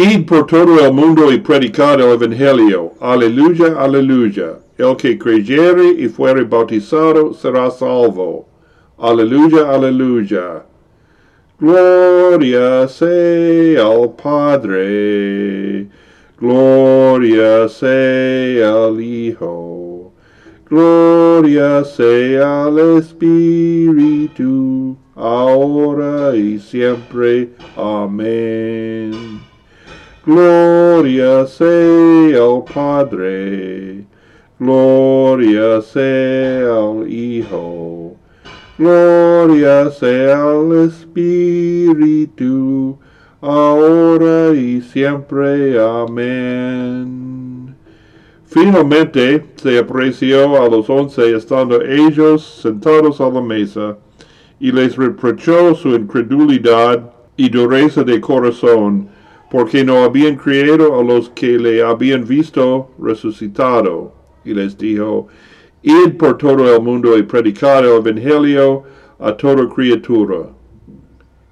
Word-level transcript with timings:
Id 0.00 0.26
por 0.26 0.46
todo 0.46 0.78
el 0.86 0.92
mundo 0.92 1.32
y 1.32 1.40
predicad 1.40 2.00
el 2.00 2.12
Evangelio. 2.12 2.92
Aleluya, 3.00 3.74
aleluya. 3.76 4.60
El 4.76 4.96
que 4.96 5.18
creyere 5.18 5.88
y 5.88 6.06
fuere 6.06 6.44
bautizado 6.44 7.34
será 7.34 7.68
salvo. 7.68 8.46
Aleluya, 8.96 9.68
aleluya. 9.68 10.62
Gloria 11.58 12.86
sea 12.86 13.86
al 13.86 14.14
Padre. 14.14 15.88
Gloria 16.38 17.68
sea 17.68 18.84
al 18.84 19.00
Hijo. 19.00 20.12
Gloria 20.70 21.82
sea 21.82 22.66
al 22.66 22.78
Espíritu, 22.98 24.96
ahora 25.16 26.36
y 26.36 26.60
siempre. 26.60 27.48
Amén. 27.76 29.47
Gloria 30.28 31.46
sea 31.46 32.44
al 32.44 32.62
Padre. 32.62 34.04
Gloria 34.58 35.80
sea 35.80 36.68
al 36.68 37.10
Hijo. 37.10 38.14
Gloria 38.76 39.90
sea 39.90 40.42
al 40.50 40.84
Espíritu, 40.84 42.28
ahora 43.40 44.52
y 44.54 44.82
siempre. 44.82 45.80
Amén. 45.80 47.74
Finalmente 48.44 49.46
se 49.56 49.78
apreció 49.78 50.62
a 50.62 50.68
los 50.68 50.90
once 50.90 51.34
estando 51.34 51.80
ellos 51.80 52.60
sentados 52.60 53.18
a 53.22 53.30
la 53.30 53.40
mesa, 53.40 53.96
y 54.60 54.72
les 54.72 54.94
reprochó 54.94 55.74
su 55.74 55.88
incredulidad 55.94 57.14
y 57.34 57.48
dureza 57.48 58.04
de 58.04 58.20
corazón, 58.20 59.08
porque 59.50 59.84
no 59.84 60.04
habían 60.04 60.36
creído 60.36 60.98
a 60.98 61.02
los 61.02 61.30
que 61.30 61.58
le 61.58 61.82
habían 61.82 62.26
visto 62.26 62.90
resucitado. 62.98 64.12
Y 64.44 64.54
les 64.54 64.76
dijo, 64.76 65.28
Id 65.82 66.16
por 66.18 66.36
todo 66.38 66.74
el 66.74 66.82
mundo 66.82 67.16
y 67.16 67.22
predicad 67.22 67.84
el 67.84 68.06
Evangelio 68.06 68.82
a 69.18 69.32
toda 69.32 69.68
criatura. 69.68 70.50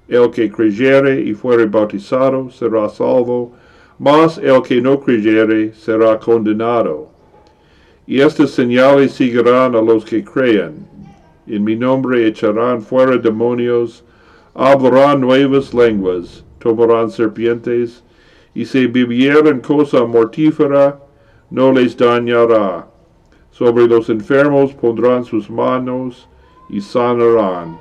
El 0.07 0.29
que 0.31 0.49
creyere 0.49 1.21
y 1.21 1.33
fuere 1.33 1.65
bautizado 1.65 2.49
será 2.49 2.87
salvo, 2.89 3.53
mas 3.99 4.37
el 4.37 4.61
que 4.61 4.81
no 4.81 4.99
creyere 4.99 5.73
será 5.73 6.19
condenado. 6.19 7.09
Y 8.05 8.21
estas 8.21 8.51
señales 8.51 9.13
seguirán 9.13 9.75
a 9.75 9.81
los 9.81 10.05
que 10.05 10.23
crean. 10.23 10.75
En 11.45 11.63
mi 11.63 11.75
nombre 11.75 12.27
echarán 12.27 12.81
fuera 12.81 13.17
demonios, 13.17 14.03
hablarán 14.53 15.21
nuevas 15.21 15.73
lenguas, 15.73 16.43
tomarán 16.59 17.09
serpientes, 17.09 18.03
y 18.53 18.65
si 18.65 18.87
bebieren 18.87 19.59
cosa 19.59 20.05
mortífera, 20.05 20.99
no 21.49 21.71
les 21.71 21.95
dañará. 21.95 22.87
Sobre 23.51 23.87
los 23.87 24.09
enfermos 24.09 24.73
pondrán 24.73 25.23
sus 25.23 25.49
manos 25.49 26.27
y 26.69 26.81
sanarán. 26.81 27.79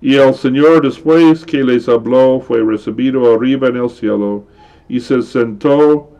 Y 0.00 0.16
el 0.16 0.34
Señor 0.34 0.82
después 0.82 1.44
que 1.46 1.64
les 1.64 1.88
habló 1.88 2.40
fue 2.40 2.62
recibido 2.62 3.34
arriba 3.34 3.68
en 3.68 3.76
el 3.76 3.88
cielo, 3.88 4.44
y 4.88 5.00
se 5.00 5.22
sentó 5.22 6.10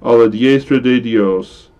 a 0.00 0.12
la 0.12 0.28
diestra 0.28 0.78
de 0.78 1.00
Dios. 1.00 1.72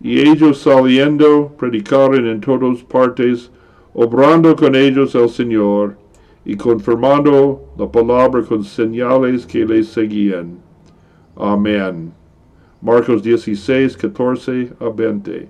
Y 0.00 0.20
ellos 0.20 0.58
saliendo 0.58 1.54
predicaron 1.58 2.26
en 2.26 2.40
todas 2.40 2.82
partes, 2.84 3.50
obrando 3.92 4.54
con 4.54 4.74
ellos 4.74 5.14
el 5.14 5.28
Señor, 5.28 5.98
y 6.48 6.56
confirmando 6.56 7.60
la 7.76 7.86
palabra 7.92 8.42
con 8.42 8.64
señales 8.64 9.44
que 9.46 9.66
les 9.66 9.86
seguían. 9.88 10.58
Amén. 11.36 12.10
Marcos 12.80 13.22
16, 13.22 13.94
14 13.98 14.72
a 14.80 14.88
20. 14.88 15.46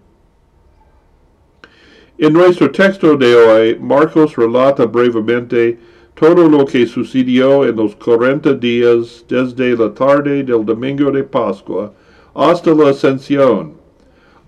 En 2.19 2.33
nuestro 2.33 2.69
texto 2.73 3.17
de 3.17 3.33
hoy, 3.33 3.79
Marcos 3.79 4.35
relata 4.35 4.87
brevemente 4.87 5.79
todo 6.15 6.49
lo 6.49 6.65
que 6.67 6.85
sucedió 6.85 7.65
en 7.65 7.77
los 7.77 7.95
cuarenta 7.95 8.53
días 8.53 9.25
desde 9.29 9.77
la 9.77 9.95
tarde 9.95 10.43
del 10.43 10.65
domingo 10.65 11.13
de 11.13 11.23
Pascua 11.23 11.93
hasta 12.35 12.75
la 12.75 12.91
ascensión, 12.91 13.75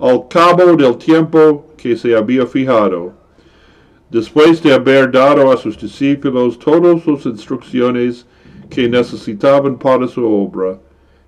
al 0.00 0.26
cabo 0.26 0.74
del 0.74 0.96
tiempo 0.96 1.66
que 1.76 1.96
se 1.96 2.16
había 2.16 2.44
fijado. 2.44 3.19
Después 4.10 4.60
de 4.60 4.72
haber 4.72 5.12
dado 5.12 5.52
a 5.52 5.56
sus 5.56 5.78
discípulos 5.78 6.58
todas 6.58 7.06
las 7.06 7.26
instrucciones 7.26 8.26
que 8.68 8.88
necesitaban 8.88 9.78
para 9.78 10.08
su 10.08 10.26
obra, 10.26 10.80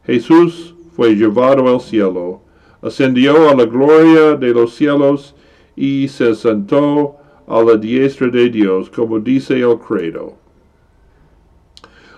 Jesús 0.04 0.74
fue 0.96 1.14
llevado 1.14 1.72
al 1.72 1.80
cielo, 1.80 2.40
ascendió 2.80 3.48
a 3.48 3.54
la 3.54 3.66
gloria 3.66 4.34
de 4.34 4.52
los 4.52 4.74
cielos 4.74 5.34
y 5.76 6.08
se 6.08 6.34
sentó 6.34 7.16
a 7.46 7.62
la 7.62 7.76
diestra 7.76 8.26
de 8.28 8.50
Dios, 8.50 8.90
como 8.90 9.20
dice 9.20 9.60
el 9.60 9.78
credo. 9.78 10.34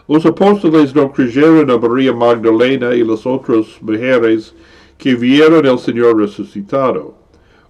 Los 0.08 0.24
apóstoles 0.24 0.94
no 0.94 1.12
creyeron 1.12 1.70
a 1.70 1.76
María 1.76 2.12
Magdalena 2.14 2.94
y 2.94 3.04
las 3.04 3.26
otras 3.26 3.66
mujeres 3.82 4.54
que 4.96 5.14
vieron 5.14 5.66
al 5.66 5.78
Señor 5.78 6.18
resucitado. 6.18 7.23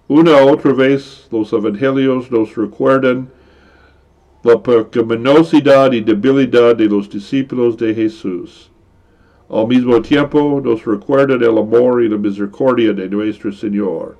Una 0.07 0.37
otra 0.37 0.71
vez 0.71 1.27
los 1.31 1.51
evangelios 1.51 2.29
nos 2.29 2.55
recuerdan 2.55 3.27
la 4.43 4.61
pecaminosidad 4.61 5.93
y 5.93 6.01
debilidad 6.01 6.75
de 6.75 6.85
los 6.85 7.09
discípulos 7.09 7.75
de 7.75 7.91
Jesús. 7.95 8.69
Al 9.49 9.67
mismo 9.67 9.99
tiempo 10.03 10.61
nos 10.63 10.85
recuerdan 10.85 11.41
el 11.41 11.57
amor 11.57 12.03
y 12.03 12.09
la 12.09 12.17
misericordia 12.17 12.93
de 12.93 13.09
nuestro 13.09 13.51
Señor. 13.51 14.15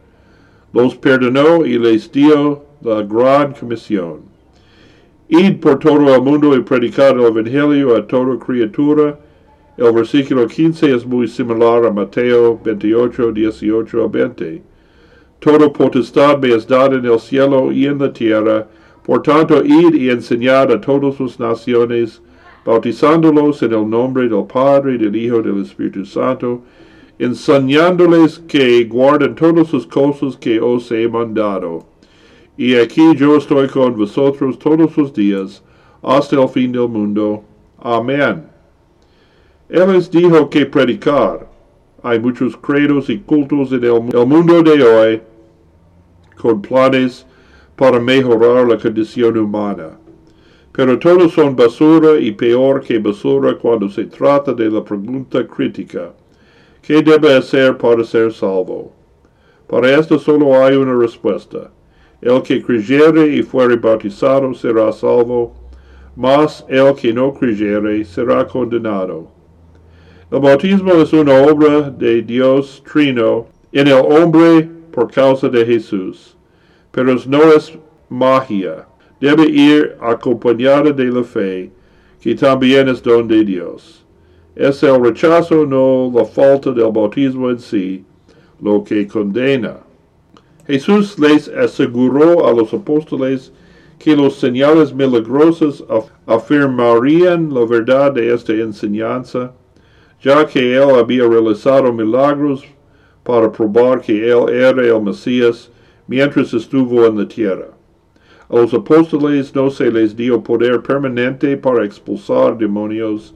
Los 0.73 0.95
perdonó 0.95 1.63
y 1.63 1.77
les 1.77 2.11
dio 2.11 2.63
la 2.81 3.03
gran 3.03 3.53
comisión. 3.53 4.21
Id 5.27 5.59
por 5.59 5.77
todo 5.77 6.15
el 6.15 6.21
mundo 6.23 6.55
y 6.55 6.61
predicad 6.61 7.11
el 7.11 7.25
Evangelio 7.25 7.95
a 7.95 8.07
toda 8.07 8.39
criatura. 8.39 9.19
El 9.77 9.91
versículo 9.93 10.47
15 10.47 10.95
es 10.95 11.05
muy 11.05 11.27
similar 11.27 11.85
a 11.85 11.91
Mateo 11.91 12.59
28, 12.63 13.31
18 13.31 14.03
a 14.03 14.07
20. 14.07 14.74
Toda 15.45 15.71
potestad 15.71 16.39
me 16.39 16.55
es 16.55 16.65
dada 16.65 16.95
en 16.95 17.05
el 17.05 17.19
cielo 17.19 17.71
y 17.71 17.85
en 17.85 17.99
la 17.99 18.11
tierra. 18.11 18.67
Por 19.03 19.21
tanto, 19.21 19.63
id 19.63 19.93
y 19.93 20.09
enseñad 20.09 20.71
a 20.71 20.81
todas 20.81 21.19
las 21.19 21.39
naciones, 21.39 22.19
bautizándolos 22.65 23.61
en 23.61 23.73
el 23.73 23.87
nombre 23.87 24.27
del 24.27 24.43
Padre, 24.45 24.97
del 24.97 25.15
Hijo 25.15 25.41
y 25.41 25.43
del 25.43 25.61
Espíritu 25.61 26.03
Santo, 26.03 26.63
enseñándoles 27.19 28.39
que 28.47 28.85
guarden 28.85 29.35
todas 29.35 29.71
las 29.71 29.85
cosas 29.85 30.35
que 30.35 30.59
os 30.59 30.91
he 30.91 31.07
mandado. 31.07 31.85
Y 32.57 32.73
aquí 32.73 33.15
yo 33.15 33.37
estoy 33.37 33.67
con 33.67 33.95
vosotros 33.95 34.57
todos 34.57 34.97
los 34.97 35.13
días, 35.13 35.63
hasta 36.01 36.41
el 36.41 36.49
fin 36.49 36.71
del 36.71 36.89
mundo. 36.89 37.43
Amén. 37.77 38.45
Él 39.69 39.93
les 39.93 40.09
dijo 40.09 40.49
que 40.49 40.65
predicar. 40.65 41.47
Hay 42.01 42.19
muchos 42.19 42.57
credos 42.57 43.11
y 43.11 43.19
cultos 43.19 43.71
en 43.73 43.83
el, 43.83 44.09
el 44.11 44.25
mundo 44.25 44.63
de 44.63 44.83
hoy 44.83 45.21
con 46.35 46.61
planes 46.61 47.25
para 47.75 47.99
mejorar 47.99 48.67
la 48.67 48.77
condición 48.77 49.37
humana. 49.37 49.97
Pero 50.71 50.99
todos 50.99 51.31
son 51.31 51.55
basura 51.55 52.19
y 52.19 52.31
peor 52.31 52.81
que 52.81 52.99
basura 52.99 53.57
cuando 53.57 53.89
se 53.89 54.05
trata 54.05 54.53
de 54.53 54.69
la 54.69 54.83
pregunta 54.83 55.45
crítica. 55.47 56.13
¿Qué 56.81 57.01
debe 57.01 57.33
hacer 57.33 57.77
para 57.77 58.03
ser 58.03 58.31
salvo? 58.33 58.91
Para 59.67 59.97
esto 59.97 60.19
solo 60.19 60.63
hay 60.63 60.75
una 60.75 60.93
respuesta. 60.93 61.71
El 62.21 62.41
que 62.43 62.61
creyere 62.61 63.35
y 63.35 63.41
fuere 63.41 63.75
bautizado 63.75 64.53
será 64.53 64.91
salvo, 64.91 65.53
mas 66.15 66.65
el 66.67 66.93
que 66.95 67.13
no 67.13 67.33
creyere 67.33 68.03
será 68.05 68.45
condenado. 68.45 69.27
El 70.31 70.39
bautismo 70.39 70.93
es 70.93 71.13
una 71.13 71.33
obra 71.43 71.89
de 71.89 72.21
Dios 72.21 72.83
Trino 72.91 73.47
en 73.71 73.87
el 73.87 73.93
hombre 73.93 74.69
por 74.95 75.11
causa 75.11 75.49
de 75.49 75.65
Jesús, 75.65 76.37
pero 76.91 77.15
no 77.27 77.43
es 77.51 77.77
magia. 78.07 78.87
Debe 79.19 79.43
ir 79.43 79.97
acompañada 79.99 80.91
de 80.91 81.05
la 81.05 81.23
fe, 81.23 81.69
que 82.21 82.33
también 82.33 82.87
es 82.87 83.03
don 83.03 83.27
de 83.27 83.43
Dios. 83.43 84.05
Es 84.55 84.81
el 84.83 85.03
rechazo, 85.03 85.65
no 85.65 86.09
la 86.15 86.23
falta 86.23 86.71
del 86.71 86.91
bautismo 86.91 87.49
en 87.49 87.59
sí, 87.59 88.05
lo 88.61 88.83
que 88.85 89.05
condena. 89.05 89.79
Jesús 90.65 91.19
les 91.19 91.49
aseguró 91.49 92.47
a 92.47 92.53
los 92.53 92.73
apóstoles 92.73 93.51
que 93.99 94.15
los 94.15 94.35
señales 94.37 94.93
milagrosos 94.93 95.83
afirmarían 96.25 97.53
la 97.53 97.65
verdad 97.65 98.13
de 98.13 98.33
esta 98.33 98.53
enseñanza, 98.53 99.51
ya 100.21 100.45
que 100.45 100.75
él 100.75 100.89
había 100.95 101.27
realizado 101.27 101.91
milagros 101.91 102.63
para 103.25 103.51
probar 103.51 104.01
que 104.01 104.29
él 104.29 104.49
era 104.49 104.85
el 104.85 105.01
Mesías 105.01 105.71
mientras 106.07 106.53
estuvo 106.53 107.05
en 107.07 107.17
la 107.17 107.27
tierra. 107.27 107.69
A 108.47 108.55
los 108.55 108.71
apóstoles 108.75 109.53
no 109.55 109.71
se 109.71 109.91
les 109.91 110.15
dio 110.15 110.43
poder 110.43 110.83
permanente 110.83 111.57
para 111.57 111.83
expulsar 111.83 112.55
demonios, 112.55 113.33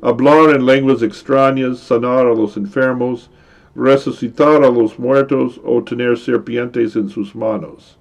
hablar 0.00 0.54
en 0.54 0.64
lenguas 0.64 1.02
extrañas, 1.02 1.80
sanar 1.80 2.26
a 2.26 2.34
los 2.34 2.56
enfermos, 2.56 3.28
resucitar 3.74 4.62
a 4.62 4.70
los 4.70 4.96
muertos 4.96 5.60
o 5.64 5.82
tener 5.82 6.16
serpientes 6.16 6.94
en 6.94 7.08
sus 7.08 7.34
manos. 7.34 7.98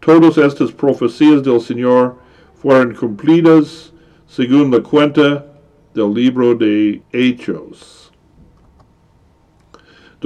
Todas 0.00 0.36
estas 0.36 0.70
profecías 0.72 1.42
del 1.42 1.60
Señor 1.62 2.16
fueron 2.60 2.94
cumplidas 2.94 3.94
según 4.26 4.70
la 4.70 4.80
cuenta 4.80 5.46
del 5.94 6.12
libro 6.12 6.54
de 6.54 7.00
Hechos. 7.12 8.05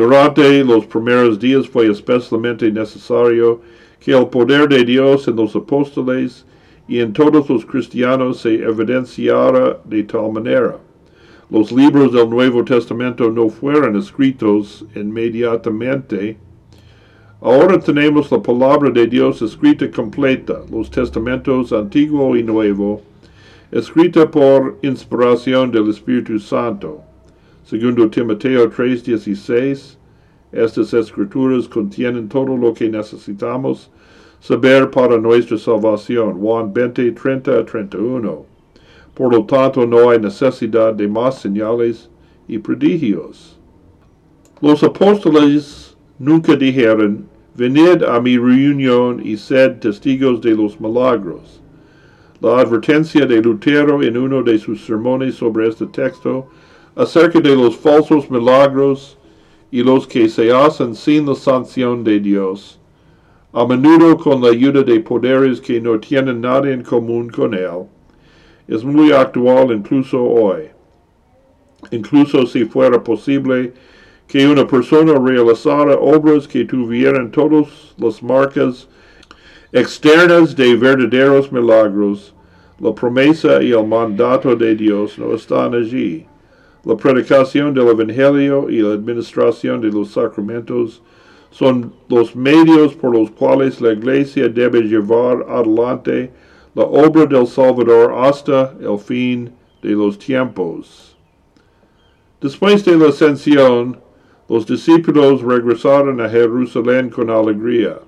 Durante 0.01 0.65
los 0.65 0.87
primeros 0.87 1.39
días 1.39 1.69
fue 1.69 1.91
especialmente 1.91 2.73
necesario 2.73 3.61
que 4.03 4.13
el 4.13 4.29
poder 4.29 4.67
de 4.67 4.83
Dios 4.83 5.29
en 5.29 5.37
los 5.37 5.55
apóstoles 5.55 6.47
y 6.89 7.01
en 7.01 7.13
todos 7.13 7.51
los 7.51 7.67
cristianos 7.67 8.41
se 8.41 8.63
evidenciara 8.63 9.79
de 9.85 10.03
tal 10.05 10.33
manera. 10.33 10.79
Los 11.51 11.71
libros 11.71 12.15
del 12.15 12.31
Nuevo 12.31 12.65
Testamento 12.65 13.31
no 13.31 13.51
fueron 13.51 13.95
escritos 13.95 14.87
inmediatamente. 14.97 16.39
Ahora 17.43 17.79
tenemos 17.79 18.33
la 18.33 18.41
palabra 18.41 18.89
de 18.89 19.07
Dios 19.07 19.43
escrita 19.43 19.91
completa, 19.91 20.63
los 20.73 20.91
testamentos 20.91 21.75
antiguo 21.75 22.35
y 22.39 22.43
nuevo, 22.43 23.03
escrita 23.71 24.31
por 24.31 24.79
inspiración 24.81 25.71
del 25.71 25.91
Espíritu 25.91 26.39
Santo. 26.39 27.10
Segundo 27.65 28.09
Timoteo 28.09 28.69
3:16, 28.71 29.97
estas 30.53 30.95
escrituras 30.95 31.69
contienen 31.69 32.29
todo 32.29 32.57
lo 32.57 32.75
que 32.75 32.89
necesitamos 32.89 33.91
saber 34.41 34.91
para 34.91 35.19
nuestra 35.19 35.59
salvación. 35.59 36.39
Juan 36.41 36.73
20, 36.73 37.13
30 37.13 37.59
a 37.59 37.65
31. 37.65 38.45
Por 39.15 39.33
lo 39.33 39.45
tanto, 39.45 39.87
no 39.87 40.11
hay 40.11 40.19
necesidad 40.19 40.95
de 40.95 41.07
más 41.07 41.41
señales 41.41 42.09
y 42.49 42.59
prodigios. 42.59 43.59
Los 44.61 44.83
apóstoles 44.83 45.97
nunca 46.19 46.57
dijeron, 46.57 47.29
venid 47.55 48.03
a 48.03 48.21
mi 48.21 48.37
reunión 48.37 49.21
y 49.25 49.37
sed 49.37 49.79
testigos 49.81 50.41
de 50.41 50.55
los 50.55 50.81
milagros. 50.81 51.61
La 52.41 52.59
advertencia 52.61 53.27
de 53.27 53.43
Lutero 53.43 54.03
en 54.03 54.17
uno 54.17 54.43
de 54.43 54.59
sus 54.59 54.85
sermones 54.85 55.35
sobre 55.35 55.69
este 55.69 55.87
texto 55.87 56.49
acerca 57.01 57.41
de 57.41 57.57
los 57.57 57.79
falsos 57.79 58.31
milagros 58.31 59.17
y 59.71 59.83
los 59.83 60.07
que 60.07 60.29
se 60.29 60.53
hacen 60.53 60.95
sin 60.95 61.25
la 61.25 61.35
sanción 61.35 62.05
de 62.05 62.21
Dios, 62.21 62.79
a 63.55 63.65
menudo 63.65 64.19
con 64.19 64.43
la 64.43 64.51
ayuda 64.51 64.83
de 64.83 65.01
poderes 65.01 65.63
que 65.63 65.81
no 65.81 65.99
tienen 65.99 66.43
nada 66.43 66.71
en 66.71 66.83
común 66.83 67.31
con 67.31 67.55
Él, 67.55 67.87
es 68.69 68.85
muy 68.85 69.13
actual 69.13 69.73
incluso 69.73 70.23
hoy. 70.23 70.65
Incluso 71.91 72.47
si 72.47 72.67
fuera 72.67 73.03
posible 73.03 73.73
que 74.29 74.47
una 74.47 74.67
persona 74.67 75.15
realizara 75.19 75.95
obras 75.95 76.47
que 76.47 76.67
tuvieran 76.67 77.31
todas 77.31 77.95
las 77.97 78.23
marcas 78.23 78.87
externas 79.73 80.55
de 80.55 80.77
verdaderos 80.77 81.51
milagros, 81.51 82.35
la 82.79 82.95
promesa 82.95 83.63
y 83.63 83.73
el 83.73 83.87
mandato 83.87 84.55
de 84.55 84.75
Dios 84.75 85.19
no 85.19 85.35
están 85.35 85.75
allí. 85.75 86.27
La 86.85 86.97
predicación 86.97 87.75
del 87.75 87.89
Evangelio 87.89 88.71
y 88.71 88.81
la 88.81 88.95
administración 88.95 89.83
de 89.83 89.89
los 89.89 90.13
sacramentos 90.13 91.03
son 91.51 91.93
los 92.09 92.35
medios 92.35 92.95
por 92.95 93.15
los 93.15 93.31
cuales 93.33 93.81
la 93.81 93.93
Iglesia 93.93 94.49
debe 94.49 94.81
llevar 94.83 95.45
adelante 95.49 96.31
la 96.75 96.85
obra 96.85 97.27
del 97.27 97.47
Salvador 97.47 98.15
hasta 98.17 98.75
el 98.81 98.99
fin 98.99 99.53
de 99.83 99.91
los 99.91 100.19
tiempos. 100.19 101.17
Después 102.41 102.83
de 102.85 102.97
la 102.97 103.09
ascensión, 103.09 103.99
los 104.49 104.67
discípulos 104.67 105.43
regresaron 105.43 106.21
a 106.21 106.29
Jerusalén 106.29 107.11
con 107.11 107.29
alegría. 107.29 107.99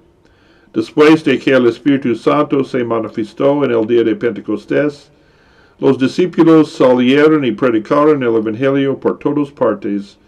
Después 0.73 1.23
de 1.25 1.39
que 1.39 1.51
el 1.51 1.67
Espíritu 1.67 2.15
Santo 2.15 2.65
se 2.65 2.83
manifestó 2.83 3.63
en 3.65 3.73
el 3.73 3.87
día 3.87 4.03
de 4.03 4.17
Pentecostés, 4.17 5.13
los 5.79 5.99
discípulos 5.99 6.73
salieron 6.73 7.45
y 7.45 7.53
predicaron 7.53 8.23
el 8.23 8.35
Evangelio 8.35 8.99
por 8.99 9.19
todas 9.19 9.51
partes, 9.51 10.19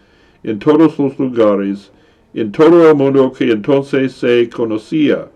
en 0.42 0.58
todos 0.58 0.98
los 0.98 1.18
lugares, 1.18 1.90
en 2.34 2.50
todo 2.52 2.90
el 2.90 2.96
mundo 2.96 3.32
que 3.32 3.50
entonces 3.50 4.12
se 4.12 4.48
conocía. 4.50 5.28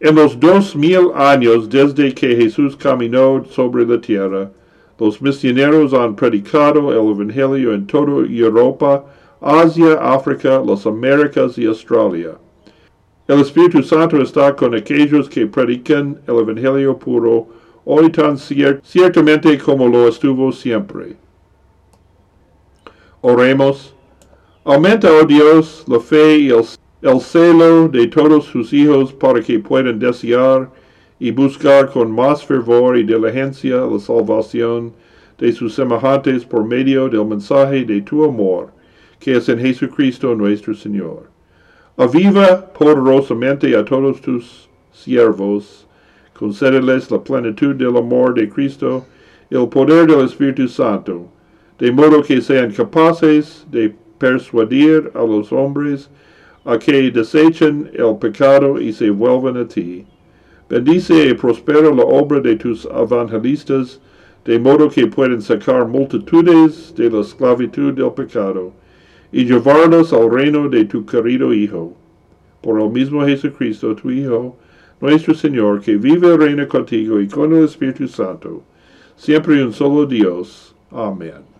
En 0.00 0.16
los 0.16 0.38
dos 0.38 0.74
mil 0.76 1.10
años 1.14 1.68
desde 1.70 2.12
que 2.12 2.36
Jesús 2.36 2.76
caminó 2.76 3.44
sobre 3.50 3.86
la 3.86 4.00
tierra, 4.00 4.50
los 4.98 5.20
misioneros 5.22 5.92
han 5.94 6.14
predicado 6.14 6.92
el 6.92 7.10
Evangelio 7.10 7.72
en 7.72 7.86
toda 7.86 8.26
Europa, 8.28 9.04
Asia, 9.40 9.94
África, 10.00 10.62
las 10.64 10.86
Américas 10.86 11.58
y 11.58 11.66
Australia. 11.66 12.36
El 13.26 13.40
Espíritu 13.40 13.82
Santo 13.82 14.20
está 14.20 14.54
con 14.54 14.74
aquellos 14.74 15.28
que 15.28 15.46
predican 15.46 16.18
el 16.26 16.36
Evangelio 16.36 16.98
puro, 16.98 17.48
hoy 17.84 18.10
tan 18.10 18.38
cier 18.38 18.80
ciertamente 18.84 19.58
como 19.58 19.88
lo 19.88 20.08
estuvo 20.08 20.52
siempre. 20.52 21.16
Oremos. 23.20 23.94
Aumenta, 24.64 25.10
oh 25.12 25.24
Dios, 25.24 25.84
la 25.86 26.00
fe 26.00 26.38
y 26.38 26.48
el, 26.50 26.64
el 27.02 27.20
celo 27.20 27.88
de 27.88 28.06
todos 28.06 28.46
sus 28.46 28.72
hijos 28.72 29.12
para 29.12 29.40
que 29.40 29.58
puedan 29.58 29.98
desear 29.98 30.70
y 31.18 31.30
buscar 31.30 31.90
con 31.90 32.10
más 32.10 32.44
fervor 32.44 32.96
y 32.96 33.04
diligencia 33.04 33.76
la 33.76 33.98
salvación 33.98 34.92
de 35.38 35.52
sus 35.52 35.74
semejantes 35.74 36.44
por 36.44 36.64
medio 36.64 37.08
del 37.08 37.26
mensaje 37.26 37.84
de 37.84 38.00
tu 38.00 38.24
amor, 38.24 38.72
que 39.18 39.36
es 39.36 39.48
en 39.48 39.58
Jesucristo 39.58 40.34
nuestro 40.34 40.74
Señor. 40.74 41.28
Aviva 41.96 42.72
poderosamente 42.72 43.76
a 43.76 43.84
todos 43.84 44.20
tus 44.20 44.68
siervos, 44.92 45.83
concédeles 46.34 47.10
la 47.10 47.18
plenitud 47.18 47.74
del 47.76 47.96
amor 47.96 48.34
de 48.34 48.48
Cristo, 48.48 49.04
el 49.50 49.68
poder 49.68 50.06
del 50.06 50.24
Espíritu 50.24 50.68
Santo, 50.68 51.28
de 51.78 51.90
modo 51.90 52.22
que 52.22 52.40
sean 52.40 52.72
capaces 52.72 53.66
de 53.70 53.94
persuadir 54.18 55.10
a 55.14 55.22
los 55.22 55.52
hombres 55.52 56.10
a 56.64 56.78
que 56.78 57.10
desechen 57.10 57.90
el 57.92 58.16
pecado 58.18 58.80
y 58.80 58.92
se 58.92 59.10
vuelvan 59.10 59.56
a 59.56 59.68
ti. 59.68 60.06
Bendice 60.68 61.28
y 61.28 61.34
prospera 61.34 61.94
la 61.94 62.04
obra 62.04 62.40
de 62.40 62.56
tus 62.56 62.86
evangelistas, 62.86 64.00
de 64.44 64.58
modo 64.58 64.88
que 64.88 65.06
puedan 65.06 65.42
sacar 65.42 65.86
multitudes 65.86 66.94
de 66.96 67.10
la 67.10 67.20
esclavitud 67.20 67.92
del 67.92 68.12
pecado 68.12 68.72
y 69.30 69.44
llevarlos 69.44 70.12
al 70.12 70.30
reino 70.30 70.68
de 70.68 70.84
tu 70.84 71.04
querido 71.04 71.52
Hijo. 71.52 71.94
Por 72.62 72.80
el 72.80 72.90
mismo 72.90 73.24
Jesucristo, 73.26 73.94
tu 73.94 74.10
Hijo, 74.10 74.56
nuestro 75.00 75.34
Señor, 75.34 75.80
que 75.80 75.96
vive 75.96 76.34
y 76.34 76.36
reina 76.36 76.66
contigo 76.68 77.20
y 77.20 77.28
con 77.28 77.54
el 77.54 77.64
Espíritu 77.64 78.08
Santo, 78.08 78.62
siempre 79.16 79.64
un 79.64 79.72
solo 79.72 80.06
Dios. 80.06 80.74
Amén. 80.90 81.53